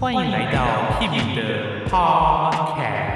[0.00, 3.14] 欢迎来到 Kimi 的 Podcast。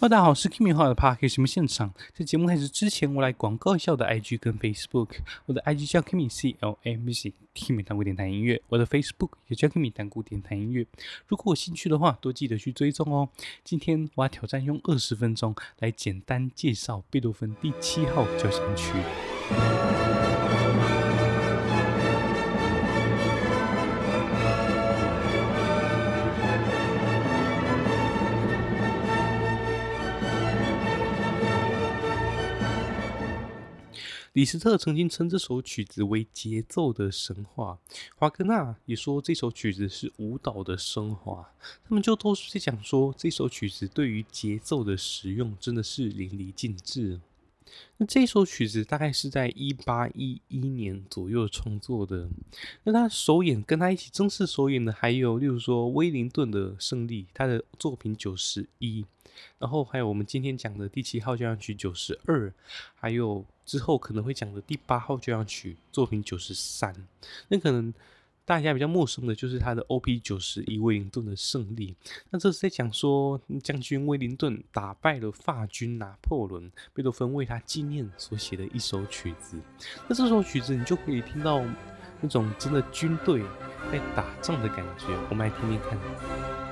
[0.00, 1.92] Hello，大家好，我是 Kimi 号的 Podcast 节目现场。
[2.14, 5.16] 在节目开始之前，我来广告一下我的 IG 跟 Facebook。
[5.46, 8.62] 我的 IG 叫 Kimi C L A M C，Kimi 单古典弹音乐。
[8.68, 10.86] 我的 Facebook 也叫 Kimi 单古典弹音乐。
[11.26, 13.28] 如果有兴趣的话，多记得去追踪哦。
[13.64, 18.92] 今天我要挑战用二十分钟来简单介绍贝多芬第七号交响曲。
[34.34, 37.78] 李斯特曾经称这首曲子为节奏的神话，
[38.16, 41.50] 华格纳也说这首曲子是舞蹈的升华。
[41.88, 47.20] 他们就都是在讲说这首曲子对于节奏的使用真的是淋漓尽致。
[47.96, 52.28] 那这首曲子大概是在一八一一年左右创作的。
[52.84, 59.04] 那他首演跟他一起正式首演的还有，例如说威灵顿的胜利，他的作品九十一。
[59.58, 62.52] 然后还有我们今天讲的第七号交响曲九十二，
[62.96, 66.94] 还有之后可能会讲的第八号交响曲作品九十三。
[67.48, 67.94] 那可能
[68.48, 71.94] 大家比较陌生的就是他的 OP 九十一威灵顿的胜利。
[72.30, 79.60] 那这是在讲说将军威灵顿打败了法军拿破仑，贝多芬为他纪念所写的一首曲子。
[80.08, 81.62] 那这首曲子你就可以听到
[82.22, 83.42] 那种真的军队
[83.92, 85.08] 在打仗的感觉。
[85.28, 86.67] 我们来听听看。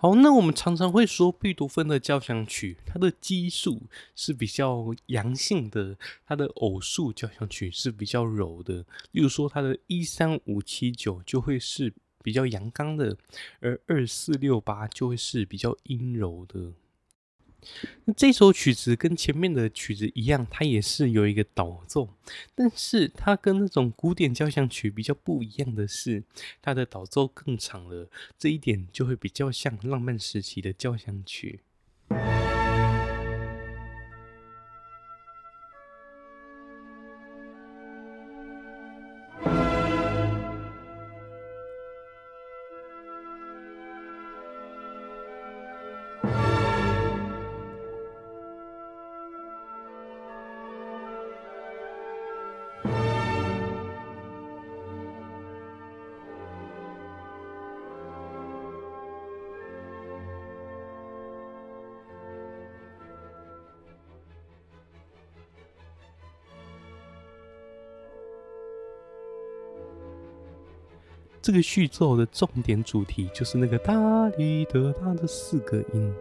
[0.00, 3.82] 好，那我们常常会说贝多芬的交响曲，它的奇数
[4.14, 8.86] 是比较阳性的，它的偶数交响曲是比较柔的。
[9.10, 11.92] 例如说，它的一三五七九就会是
[12.22, 13.16] 比较阳刚的，
[13.58, 16.74] 而二四六八就会是比较阴柔的。
[18.04, 22.08] 那这首曲子跟前面的曲子一样，它也是有一个导奏，
[22.54, 26.22] 但是它跟那种古典交响曲比较不一样的是，
[26.60, 28.08] 它的导奏更长了，
[28.38, 31.60] 这一点就会比较像浪漫时期的交响曲。
[71.40, 76.14] 这个序奏的重点主题就是那个哒哩的哒的四个音。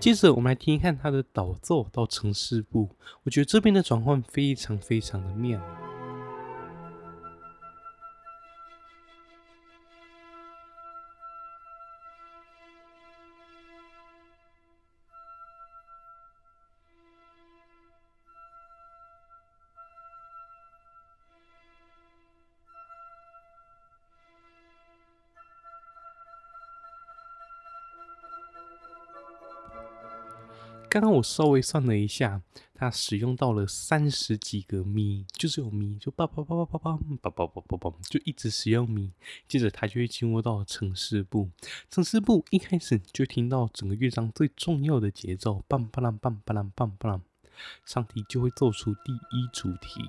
[0.00, 2.90] 接着，我们来听一看它的导奏到呈示部，
[3.22, 5.58] 我觉得这边的转换非常非常的妙。
[30.94, 32.40] 刚刚我稍微算了一下，
[32.72, 39.10] 他使用到了三十几个咪，就是有咪，就叭叭叭叭叭叭叭叭叭叭叭，就一直使用咪。
[39.48, 41.50] 接着他就会进入到城市部，
[41.90, 47.22] 城市部一开始就听到整个乐章最重要的节奏，棒棒啷棒棒啷棒棒啷，
[47.84, 50.00] 上帝就会奏出第一主题。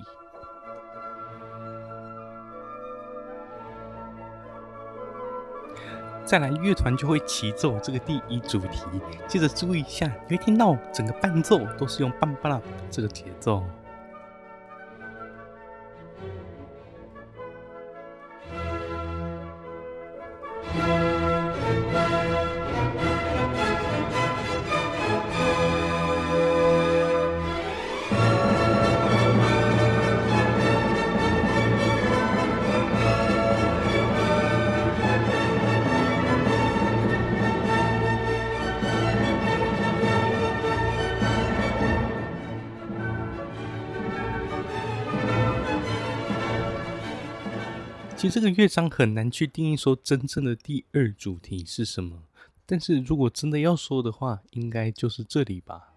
[6.26, 8.82] 再来乐团就会齐奏这个第一主题，
[9.28, 13.62] 接着注意一下，你会听到整个伴奏都是用棒棒啦这个节奏。
[48.16, 52.22] 其实这个乐章很难去定义说真正的第二主题是什么，
[52.64, 55.92] 但是如果真的要说的话，应该就是这里吧。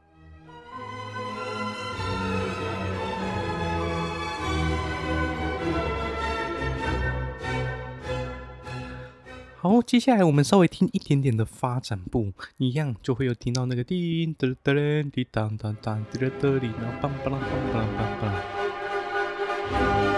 [9.56, 17.42] 好，接下来我们稍微听一点点的发展部，一样就会有听到那个叮噔噔滴当当当滴哒哒滴，然后梆梆啷梆
[17.74, 18.30] 梆梆
[20.04, 20.09] 梆。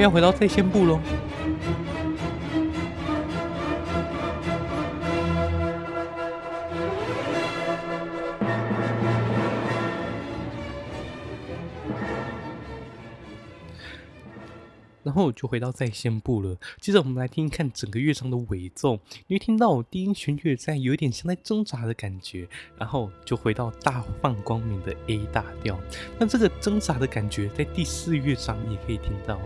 [0.00, 1.00] 要回到在线部喽。
[15.04, 16.56] 然后就回到在线部了。
[16.80, 22.46] 接着我们来听一看整个乐章的尾奏，你会听到低音弦乐在有一点像在挣扎的感觉，
[22.76, 25.80] 然后就回到大放光明的 A 大调。
[26.20, 29.40] 那这个挣扎的感觉在第四乐章也可以听到。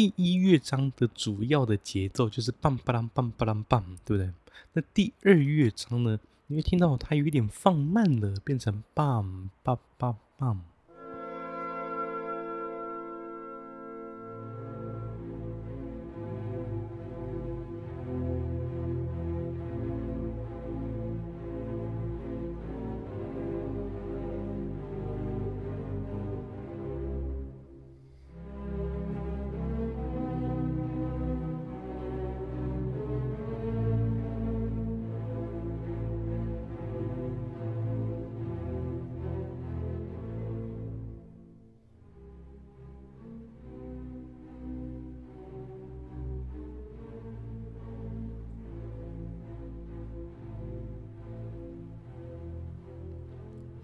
[0.00, 4.32] 第一乐章的主要的节奏就是棒棒啷棒棒啷棒，对不对？
[4.72, 10.64] 那第二乐章呢，你会听到它有一点放慢了，变成棒棒棒棒。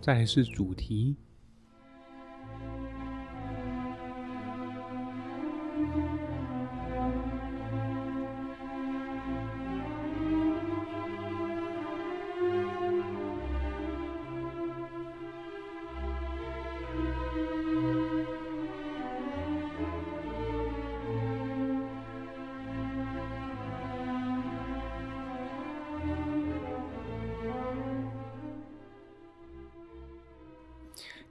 [0.07, 1.17] 再来是主题。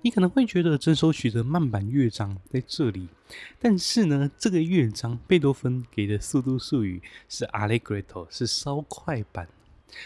[0.06, 3.08] 你可能会觉得整首曲的慢板乐章在这里，
[3.60, 9.50] 但是呢，这个乐章贝多芬给的速度术语是 Allegretto，是稍快板，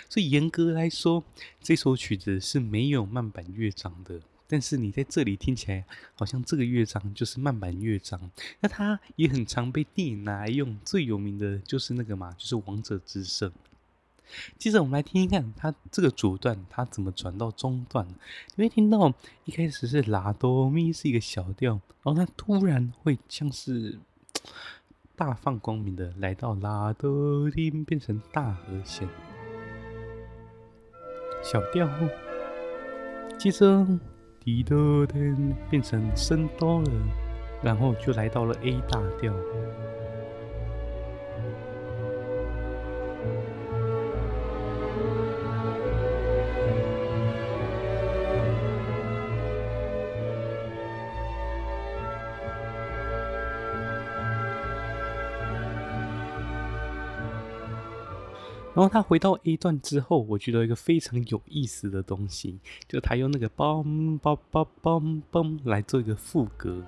[0.07, 1.21] 所以严格来说，
[1.61, 4.21] 这首曲子是没有慢板乐章的。
[4.47, 5.83] 但是你在这里听起来，
[6.15, 13.49] 好像这个乐章就是慢板乐章，那它也很常被电影拿来用，最有名的就是那个嘛，就是《王者之圣》。
[14.57, 18.07] 接着我们来听听看，它这个主段它怎么转到中段。
[18.55, 19.13] 你会听到
[19.45, 23.99] 一开始是拉哆咪是一个小调，然后它突然会像是
[25.15, 29.07] 大放光明的来到拉哆咪，变成大和弦，
[31.43, 31.89] 小调，
[33.37, 33.85] 接着
[34.39, 36.91] 滴哆噔变成升哆了，
[37.61, 39.33] 然后就来到了 A 大调。
[58.75, 66.83] 然后他回到 A 段之后，我觉得一个非常有意思的东西，就他用那个嘣嘣嘣嘣嘣来做一个副歌。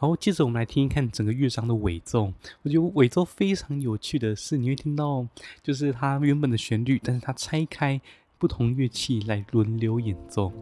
[0.00, 2.32] 好，接着我们来听一看整个乐章的尾奏。
[2.62, 5.26] 我觉得尾奏非常有趣的是，你会听到
[5.60, 8.00] 就是它原本的旋律，但是它拆开
[8.38, 10.52] 不同乐器来轮流演奏。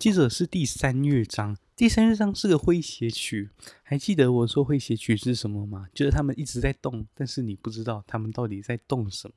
[0.00, 3.50] 接着是第三乐章，第三乐章是个诙谐曲。
[3.82, 5.88] 还记得我说诙谐曲是什么吗？
[5.92, 9.34] 就是他们一直在动，但是你不知道他们到底在动什么。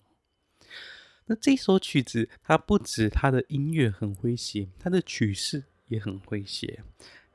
[1.26, 6.82] 那这首曲子，它不止它的音乐很诙谐，它的曲式也很诙谐。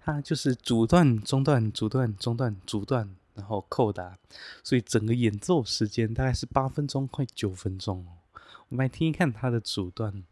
[0.01, 4.19] 它就是主段、中段、主段、中段、主段，然后扣打，
[4.65, 8.07] 所以整个演奏时间大概是八分钟，快九分钟。
[8.71, 10.25] 我们来听一看它的主段。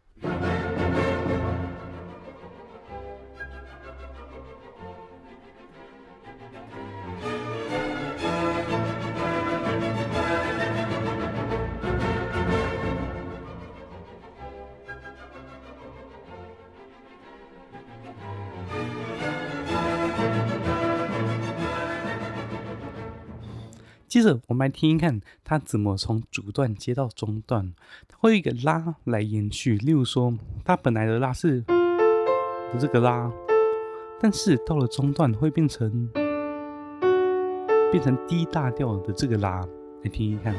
[24.17, 27.71] 接着，我们来听一看它怎么从主段接到中段，
[28.07, 29.77] 它会有一个拉来延续。
[29.77, 30.33] 例如说，
[30.65, 31.63] 它本来的拉是
[32.79, 33.31] 这个拉，
[34.19, 36.09] 但是到了中段会变成
[37.91, 39.63] 变成 D 大调的这个拉，
[40.03, 40.55] 来听一看。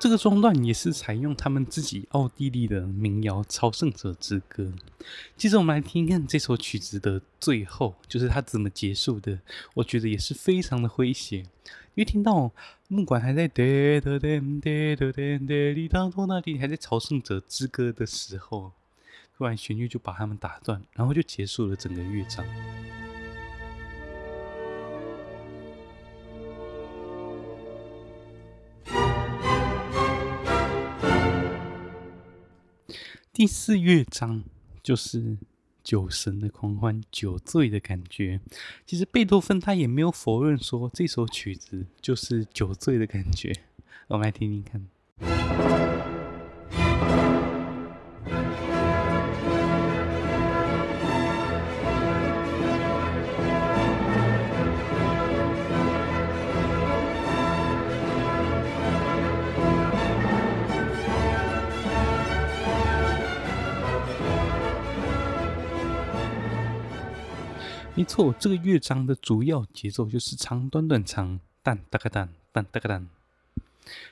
[0.00, 4.62] 这个中段也是采用他们自己奥地利的民谣《朝圣者之歌》。
[5.36, 9.40] 接着我们来听看这首曲子的最后，就是它怎么结束的。
[9.74, 11.46] 我觉得也是非常的诙谐，因
[11.96, 12.52] 为听到
[12.86, 13.64] 木管还在哒
[14.00, 18.70] 哒哒哒哒哒哒哩当托那里还在《朝圣者之歌》的时候，
[19.36, 22.46] 突然旋律就把他们打断，然后就结束了整个乐章。
[33.38, 34.42] 第四乐章
[34.82, 35.38] 就是
[35.84, 38.40] 酒神的狂欢，酒醉的感觉。
[38.84, 43.52] 其实贝多芬他也没有否认说这首曲子就是酒醉的感觉。
[44.08, 44.84] 我们来听听看。
[68.08, 73.06] 错，这个乐章的主要节奏就是长短短长，弹哒个弹，弹哒个弹。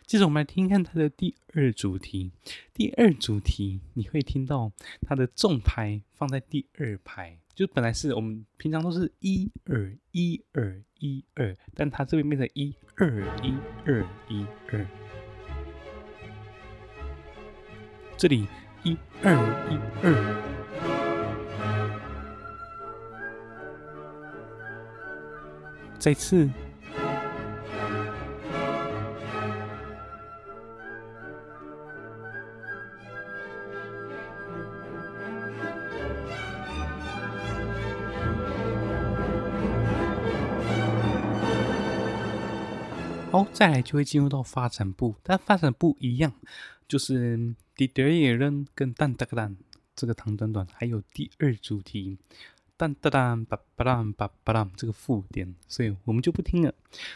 [0.07, 2.31] 接着我们来听一看它的第二主题。
[2.75, 13.55] 第二主题你会听到它的重拍放在第二拍，就本来是我们平常都是一二一二一二，但它这边变成一二一
[13.87, 14.87] 二一二。
[18.19, 18.47] 这里
[18.83, 19.35] 一二
[19.71, 20.56] 一二。
[25.99, 26.49] 再次，
[43.33, 46.33] 好，再来就会进入到发展部，但发展部一样，
[46.87, 49.57] 就是第二乐人跟蛋哒个蛋
[49.97, 52.17] 这个长短短，还有第二主题。
[52.79, 56.75] 当当当，叭叭当，叭叭当，这个附点，所以我们就不听了。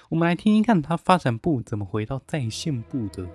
[0.08, 3.26] 我们来听听看，它发展部怎么回到在线部的。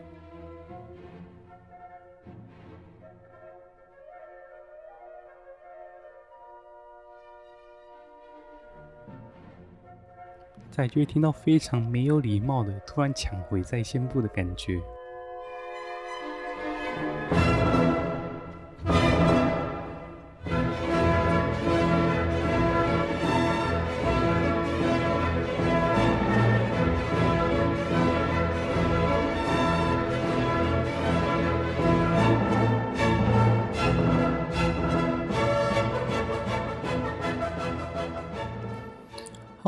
[10.71, 14.81] 再就会听到非常没有礼貌的突然抢回在线部的感觉。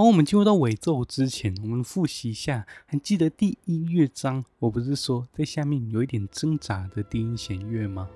[0.08, 8.08] 我们进入到尾奏之前，我们复习一下，还记得第一乐章，我不是说在下面有一点挣扎的低音弦乐吗？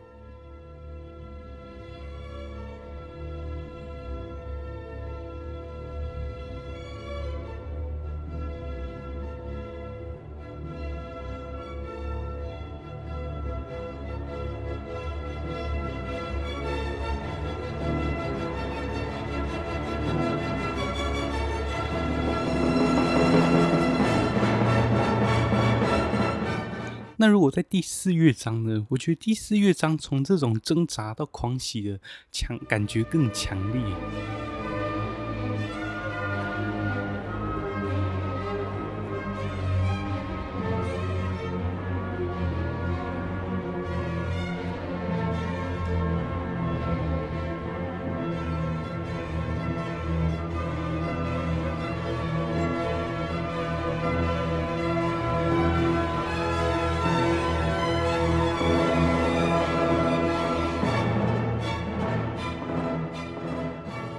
[27.22, 28.88] 那如果在第四乐章呢？
[28.90, 32.00] 我觉得第四乐章从这种挣扎到狂喜的
[32.32, 34.61] 强感觉更强烈。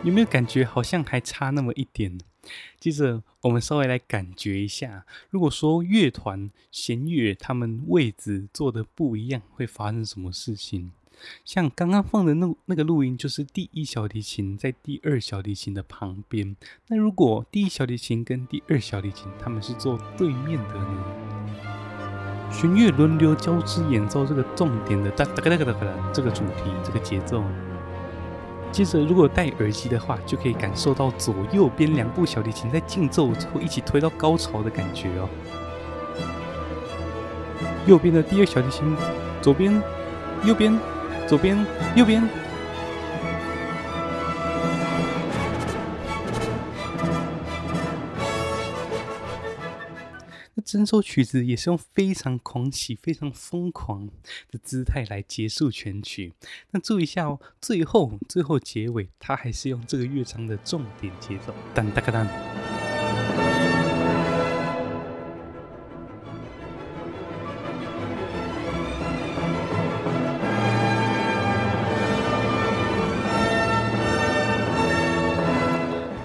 [0.02, 2.18] 有没有感觉好像还差那么一点？
[2.80, 10.90] 接着我们稍微来感觉一下，如果说乐团弦乐他们位置做的不一样，会发生什么事情？
[11.44, 16.56] 像刚刚放的那那个录音，就是第一小提琴在第二小提琴的旁边。
[16.88, 21.04] 那如果第一小提琴跟第二小提琴他们是坐对面的呢？
[22.50, 27.44] 弦乐轮流交织演奏这个重点的哒哒哒哒哒哒这个主题，这个节奏。
[28.72, 35.28] 接着，如果戴耳机的话，就可以感受到左右边两部小提琴在竞奏之后一起推到高潮的感觉哦。
[37.86, 38.96] 右边的第二小提琴，
[39.42, 39.82] 左边，
[40.44, 40.76] 右边，
[41.28, 42.41] 左边，右边。
[50.72, 54.08] 整首曲子也是用非常狂喜、非常疯狂
[54.50, 56.32] 的姿态来结束全曲。
[56.70, 62.61] 那注意一下哦，最后、最后结尾，它还是用这个乐章的重点节奏，当当当。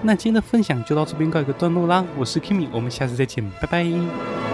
[0.08, 2.02] 那今天的分享就到这边告一个段落啦。
[2.16, 4.47] 我是 Kimi，我们下次再见，拜拜。